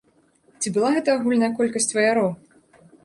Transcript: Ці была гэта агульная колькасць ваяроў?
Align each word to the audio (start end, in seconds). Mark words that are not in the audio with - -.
Ці 0.61 0.71
была 0.77 0.89
гэта 0.95 1.09
агульная 1.17 1.49
колькасць 1.59 1.91
ваяроў? 1.97 2.29